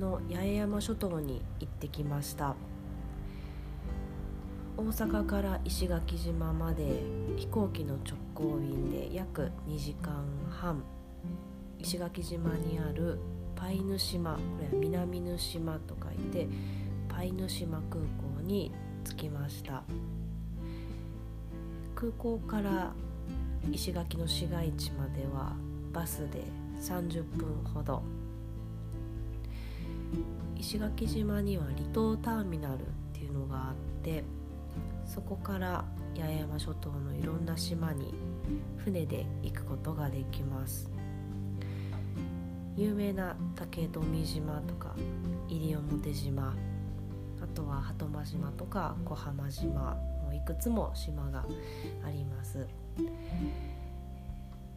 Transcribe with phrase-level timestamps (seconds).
[0.00, 2.56] の八重山諸島に行ってきました。
[4.76, 7.02] 大阪から石垣島まで
[7.36, 10.82] 飛行機の直行便で約2時間半。
[11.78, 13.18] 石垣島にある
[13.54, 16.48] パイヌ島これは南ヌ島と書いて
[17.08, 18.72] パイヌ島空港に
[19.04, 19.82] 着きました。
[21.94, 22.94] 空港から
[23.70, 25.54] 石垣の市街地までは
[25.92, 26.44] バスで
[26.80, 28.02] 30分ほど。
[30.60, 33.74] 石垣島には離島ターミナルっていうのがあっ
[34.04, 34.22] て
[35.06, 38.12] そこから八重山諸島のいろんな島に
[38.76, 40.90] 船で行くことができます。
[42.76, 44.94] 有名な竹富島とか
[45.48, 46.54] 西表島
[47.42, 51.46] あとは鳩間島とか小浜島もいくつも島が
[52.04, 52.66] あります。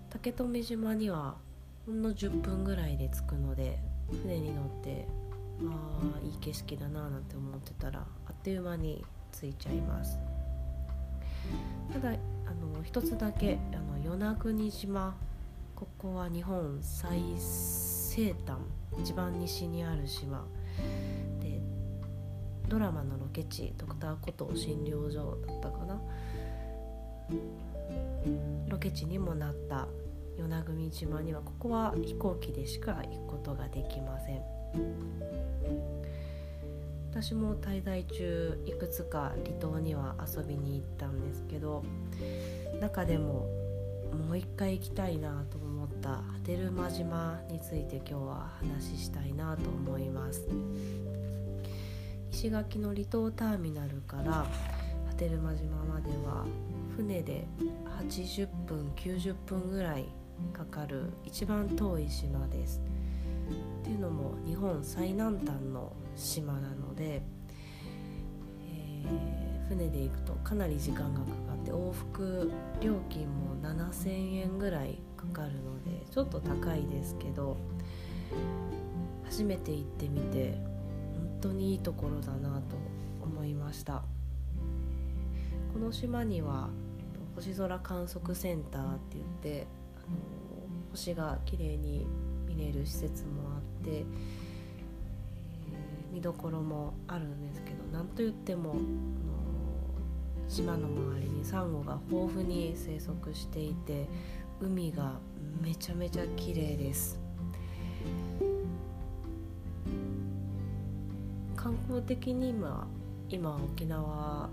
[0.09, 1.36] 竹富島には
[1.86, 3.80] ほんの10分ぐらいで着くので
[4.21, 4.52] 船に
[6.23, 10.17] いい景色だななんて思ってたらあっという間に着いちゃいます。
[11.91, 12.13] ただあ
[12.53, 15.15] の一つだけあの与那国島
[15.75, 18.57] ここは日本最西端
[19.02, 20.45] 一番西にある島。
[21.41, 21.59] で
[22.69, 26.02] ドラマのロケ地ドクターコトー診療所だったかな。
[28.69, 29.87] ロケ地にもなった
[30.37, 34.62] 与那国島にはここは飛行機でしか行くことができません。
[37.11, 41.83] 私も滞在中いくつか離島には遊びに行ったんですけど
[42.81, 43.47] 中でも
[44.27, 50.47] もう一回行きたいなと思った波照間島について今日は話したいなと思います。
[52.31, 54.45] 石垣の離島ターミナルから
[55.08, 56.45] 波照間島までは
[56.95, 57.47] 船で
[58.09, 60.05] 80分90分ぐらい
[60.52, 62.81] かかる一番遠い島です。
[63.49, 67.21] っていうのも日本最南端の島なので、
[68.61, 71.31] えー、船で行くとかなり時間がかか
[71.61, 77.58] って往復料金も7000円ぐらいかかるのでちょっと高いですけど
[79.26, 80.54] 初めて行ってみて
[81.15, 82.77] 本当にいいところだなと
[83.21, 84.04] 思いました。
[85.73, 86.70] この島には
[87.36, 89.67] 星空観測センターって言って
[89.98, 90.17] あの
[90.92, 92.05] 星が綺麗に
[92.55, 94.03] 見れる施設もあって、えー、
[96.14, 98.75] 見どころもあるんですけどなんといっても
[100.47, 104.08] 島の周りにサンゴが豊富に生息していて
[104.61, 105.19] 海が
[105.61, 107.19] めちゃめちゃ綺麗です。
[111.55, 112.87] 観光的に今
[113.30, 114.49] 今沖縄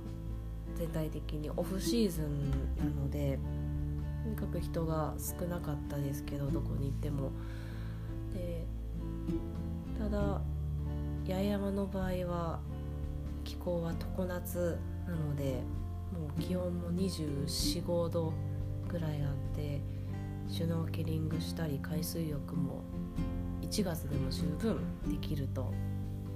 [0.76, 3.38] 全体的にオフシーズンなので
[4.22, 7.32] とにかく人が少なかったですけどどこに行っても。
[10.10, 10.40] だ
[11.26, 12.60] 八重山の場合は
[13.44, 15.62] 気候は常夏なので
[16.12, 18.32] もう気温も245度
[18.88, 19.80] ぐらいあって
[20.48, 22.82] シュノーケリングしたり海水浴も
[23.62, 24.78] 1月でも十分
[25.08, 25.72] できると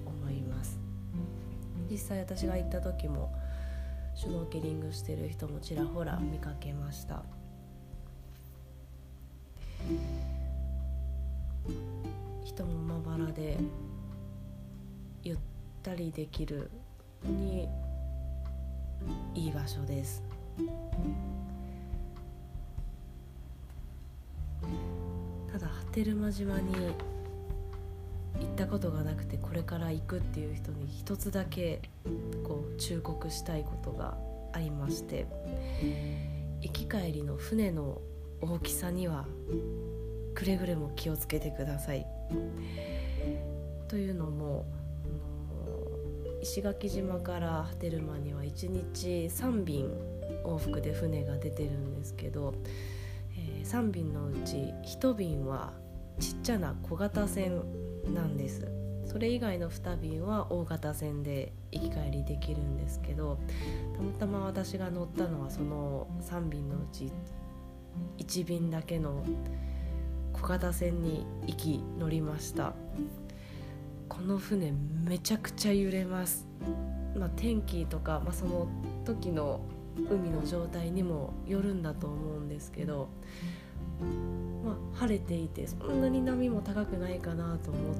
[0.06, 0.78] 思います。
[1.91, 3.32] 実際私が行った時も
[4.14, 7.24] シュノーケリングしてる人もちらほら見かけました。
[12.54, 13.59] 人もまばらで
[15.25, 15.38] ゆっ
[15.82, 16.70] たりできる
[17.25, 17.69] に
[19.34, 20.22] いい場所です。
[25.50, 26.75] ただ波照間島に
[28.38, 31.82] 行ったことがなくてこれから行くっていう人に一つだけ
[32.44, 34.16] こう忠告したいことが
[34.53, 35.26] ありまして
[36.60, 38.00] 行き帰りの船の
[38.41, 39.26] 大きさには
[40.34, 42.06] くれぐれも気をつけてください。
[43.89, 44.67] というのも
[46.43, 49.91] 石垣島から波照間には1日3便
[50.45, 52.54] 往復で船が出てるんですけど、
[53.36, 55.72] え、3便のうち1便は
[56.21, 57.63] ちっちゃな小型船
[58.13, 58.69] なんです
[59.07, 63.39] それ以外の2便は大型船で行き帰りできるんですけど
[63.97, 67.10] たまたま私が乗ったのはその3便のうち
[68.19, 69.25] 1便だけの
[70.34, 72.75] 小型船に行き乗りました。
[74.09, 74.72] この船
[75.04, 76.47] めちゃくちゃ揺れます、
[77.16, 78.69] まあ、天気とか、まあ、その
[79.04, 79.60] 時の
[79.97, 83.09] 海の状態にもよるんだと思うんですけど、
[84.65, 87.95] まあ、晴れていてそんなに波も高くないかなと思っ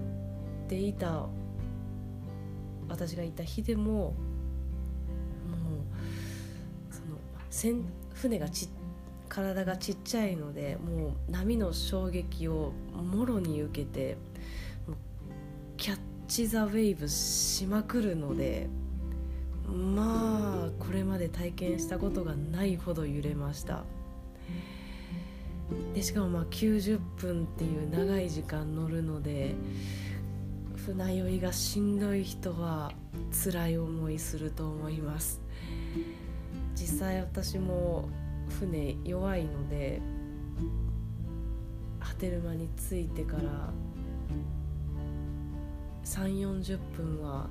[0.69, 1.27] ていた
[2.89, 4.15] 私がいた日でももう
[6.91, 7.01] そ
[7.69, 7.83] の
[8.13, 8.69] 船がちっ
[9.35, 14.17] 体がちっちゃいのでもう波の衝撃をもろに受けて
[15.77, 15.99] キャッ
[16.29, 18.69] チ・ザ・ウェイブしまくるので
[19.69, 23.83] まあこれまで体験したことがないほど揺れました。
[25.95, 29.55] でしかもまあ90分っていう長い時間乗るので
[30.77, 32.93] 船酔いがしんどい人は
[33.33, 35.41] 辛い思いすると思います。
[36.77, 38.09] 実際私も
[38.49, 40.00] 船弱いので
[42.00, 43.73] 波照間に着いてから
[46.05, 47.49] 3 4 0分は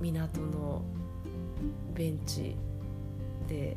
[0.00, 0.82] 港の
[1.94, 2.56] ベンチ
[3.46, 3.76] で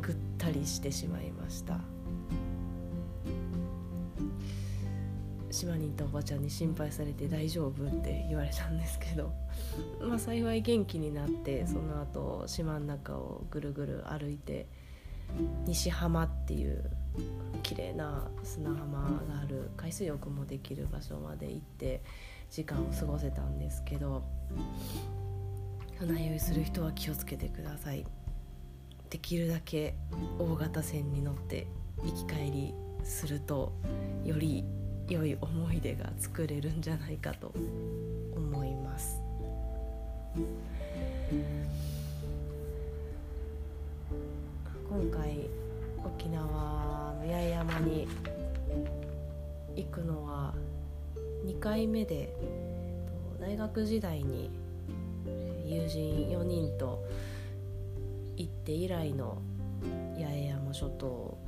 [0.00, 1.80] ぐったりしてしまいました。
[5.58, 9.32] 島にいたおばちゃんに心配されて大丈夫って言われたんですけど
[10.00, 14.66] まあ幸い元気になってその後島の中をぐるぐる歩いて
[15.66, 16.88] 西浜っていう
[17.62, 22.02] 綺麗な砂浜がある海水浴もできる場所まで行って
[22.50, 24.22] 時間を過ごせたんですけど
[25.98, 28.06] 船酔いする人は気をつけてください。
[29.10, 29.94] できるだけ
[30.38, 31.66] 大型船に乗って
[32.04, 33.72] 行き帰りすると
[34.24, 34.64] より
[35.08, 37.52] 良い思い出が作れるんじゃないかと
[38.36, 39.20] 思います。
[44.88, 45.48] 今回
[46.04, 48.08] 沖縄の八重山に
[49.76, 50.54] 行くのは
[51.46, 52.34] 2回目で
[53.40, 54.50] 大学時代に
[55.66, 57.04] 友人4人と
[58.36, 59.38] 行って以来の
[60.18, 61.38] 八重山諸島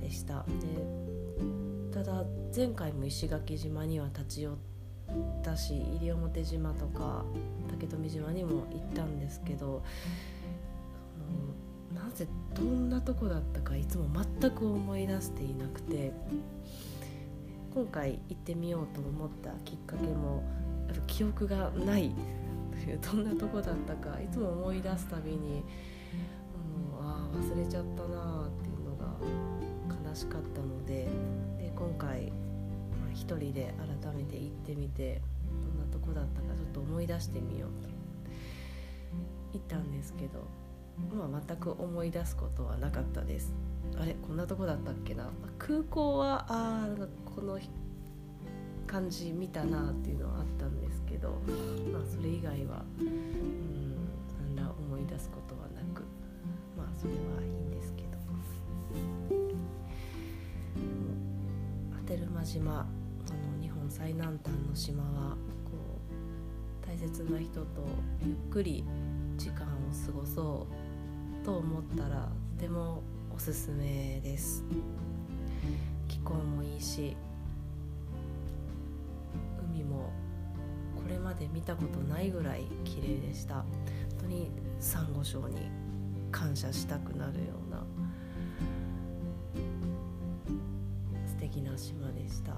[0.00, 0.44] でした。
[0.44, 2.24] でただ
[2.54, 4.56] 前回も石垣島には立ち寄っ
[5.42, 7.24] たし西表島とか
[7.70, 9.82] 竹富島にも行ったんですけど
[11.94, 14.06] なぜどんなとこだったかいつも
[14.40, 16.12] 全く思い出していなくて
[17.74, 20.42] 今回行ってみようと思ったきっかけも
[21.06, 22.14] 記憶がない
[22.72, 25.62] というどんなとこだったかいつも思い出すたびに、
[26.98, 29.06] うん、ああ忘れちゃったなあっていうのが
[30.10, 31.08] 悲しかったので
[31.82, 33.74] 今回、まあ、一人で
[34.04, 35.20] 改めて行ってみて
[35.50, 37.88] どんなとこだったかちょっと思い出してみようと。
[39.52, 40.46] 行ったんですけど、
[41.12, 43.52] まあ、全く思い出すことはなかったです。
[44.00, 45.28] あれこんなとこだったっけな。
[45.58, 47.58] 空港はああこの
[48.86, 51.30] 感じ見たなっていうのはあったんですけど、
[51.92, 53.96] まあ、それ以外はうん
[54.54, 56.04] 何ら思い出すことはなく。
[56.78, 57.18] まあそれは
[62.44, 62.84] 島あ
[63.56, 65.70] の日本最南端の島はこ
[66.82, 67.66] う大切な人と
[68.24, 68.84] ゆっくり
[69.36, 69.68] 時間を
[70.06, 70.66] 過ごそ
[71.42, 73.02] うと思ったらとても
[73.34, 74.64] おすすめです。
[76.08, 77.16] 気候もいいし
[79.70, 80.12] 海も
[80.96, 83.54] これまで見たことないぐらい綺麗でした。
[83.54, 83.64] 本
[84.20, 84.50] 当に
[84.80, 85.70] サンゴ礁に
[86.30, 87.84] 感謝したくなるような
[91.72, 92.52] な島でした。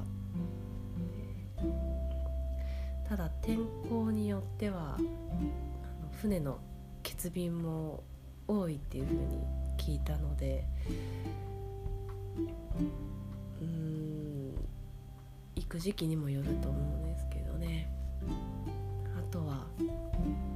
[3.09, 3.59] ただ天
[3.89, 6.59] 候によってはあの船の
[7.05, 8.03] 欠便も
[8.49, 9.45] 多いっていうふうに
[9.79, 10.67] 聞いたので
[13.61, 14.55] うん
[15.55, 17.89] 行く時期にもよると思うんですけどね。
[19.17, 19.67] あとは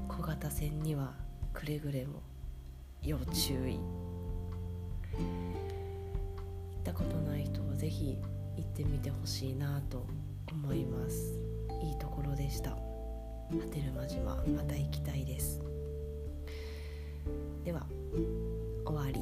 [0.09, 1.15] 小型船には
[1.53, 2.23] くれぐれも
[3.03, 3.77] 要注意。
[3.77, 3.81] 行
[6.81, 8.19] ったことない人は是非
[8.59, 10.05] 行ってみてほしいなと
[10.51, 11.39] 思います。
[11.81, 12.77] いいところでした。
[13.51, 15.61] 波照間島また行きたいです。
[17.65, 17.87] では
[18.85, 19.21] 終わり。